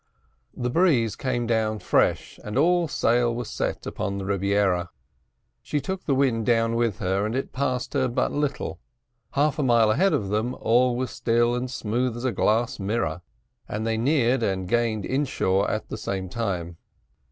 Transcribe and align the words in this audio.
The 0.57 0.71
breeze 0.71 1.15
came 1.15 1.45
down 1.45 1.77
fresh, 1.77 2.39
and 2.43 2.57
all 2.57 2.87
sail 2.87 3.35
was 3.35 3.51
set 3.51 3.85
upon 3.85 4.17
the 4.17 4.25
Rebiera. 4.25 4.89
She 5.61 5.79
took 5.79 6.05
the 6.05 6.15
wind 6.15 6.43
down 6.47 6.73
with 6.73 6.97
her, 6.97 7.23
and 7.23 7.35
it 7.35 7.53
passed 7.53 7.93
her 7.93 8.07
but 8.07 8.31
little 8.31 8.79
half 9.33 9.59
a 9.59 9.63
mile 9.63 9.91
ahead 9.91 10.13
of 10.13 10.29
them 10.29 10.55
all 10.59 10.95
was 10.95 11.11
still 11.11 11.53
and 11.53 11.69
smooth 11.69 12.17
as 12.17 12.25
a 12.25 12.31
glass 12.31 12.79
mirror, 12.79 13.21
and 13.69 13.85
they 13.85 13.95
neared 13.99 14.41
and 14.41 14.67
gained 14.67 15.05
inshore 15.05 15.69
at 15.69 15.89
the 15.89 15.97
same 15.99 16.29
time. 16.29 16.77